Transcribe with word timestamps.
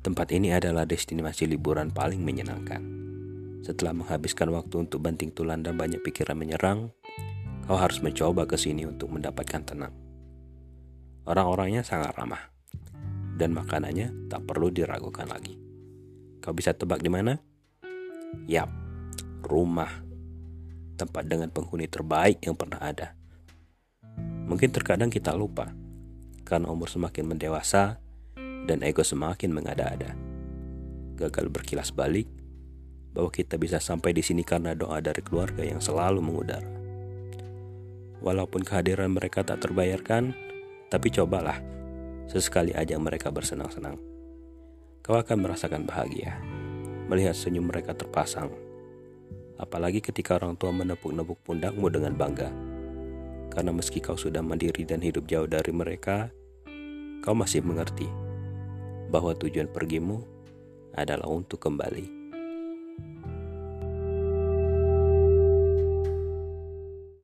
Tempat 0.00 0.32
ini 0.32 0.48
adalah 0.48 0.88
destinasi 0.88 1.44
liburan 1.44 1.92
paling 1.92 2.24
menyenangkan. 2.24 2.80
Setelah 3.60 3.92
menghabiskan 3.92 4.48
waktu 4.48 4.88
untuk 4.88 5.04
banting 5.04 5.28
tulang 5.28 5.60
dan 5.60 5.76
banyak 5.76 6.00
pikiran 6.00 6.40
menyerang, 6.40 6.88
kau 7.68 7.76
harus 7.76 8.00
mencoba 8.00 8.48
ke 8.48 8.56
sini 8.56 8.88
untuk 8.88 9.12
mendapatkan 9.12 9.60
tenang. 9.60 9.92
Orang-orangnya 11.28 11.84
sangat 11.84 12.16
ramah, 12.16 12.48
dan 13.36 13.52
makanannya 13.52 14.32
tak 14.32 14.48
perlu 14.48 14.72
diragukan 14.72 15.28
lagi. 15.28 15.60
Kau 16.40 16.56
bisa 16.56 16.72
tebak 16.72 17.04
di 17.04 17.12
mana? 17.12 17.36
Yap, 18.48 18.72
rumah. 19.44 20.00
Tempat 20.96 21.28
dengan 21.28 21.52
penghuni 21.52 21.84
terbaik 21.84 22.40
yang 22.40 22.56
pernah 22.56 22.80
ada. 22.80 23.12
Mungkin 24.48 24.72
terkadang 24.72 25.12
kita 25.12 25.36
lupa, 25.36 25.68
karena 26.48 26.72
umur 26.72 26.88
semakin 26.88 27.36
mendewasa, 27.36 28.00
dan 28.70 28.86
ego 28.86 29.02
semakin 29.02 29.50
mengada-ada. 29.50 30.14
Gagal 31.18 31.50
berkilas 31.50 31.90
balik 31.90 32.30
bahwa 33.10 33.34
kita 33.34 33.58
bisa 33.58 33.82
sampai 33.82 34.14
di 34.14 34.22
sini 34.22 34.46
karena 34.46 34.78
doa 34.78 35.02
dari 35.02 35.18
keluarga 35.26 35.66
yang 35.66 35.82
selalu 35.82 36.22
mengudara. 36.22 36.70
Walaupun 38.22 38.62
kehadiran 38.62 39.10
mereka 39.10 39.42
tak 39.42 39.66
terbayarkan, 39.66 40.30
tapi 40.86 41.10
cobalah 41.10 41.58
sesekali 42.30 42.70
aja 42.70 42.94
mereka 43.00 43.34
bersenang-senang. 43.34 43.98
Kau 45.02 45.18
akan 45.18 45.42
merasakan 45.42 45.88
bahagia 45.88 46.38
melihat 47.10 47.34
senyum 47.34 47.66
mereka 47.66 47.90
terpasang. 47.96 48.54
Apalagi 49.58 49.98
ketika 49.98 50.38
orang 50.38 50.54
tua 50.54 50.70
menepuk-nepuk 50.70 51.42
pundakmu 51.42 51.90
dengan 51.90 52.14
bangga. 52.14 52.48
Karena 53.50 53.74
meski 53.74 53.98
kau 53.98 54.14
sudah 54.14 54.46
mandiri 54.46 54.86
dan 54.86 55.02
hidup 55.02 55.26
jauh 55.26 55.50
dari 55.50 55.74
mereka, 55.74 56.30
kau 57.18 57.34
masih 57.34 57.66
mengerti 57.66 58.06
bahwa 59.10 59.34
tujuan 59.34 59.66
pergimu 59.66 60.22
adalah 60.94 61.26
untuk 61.26 61.58
kembali. 61.58 62.19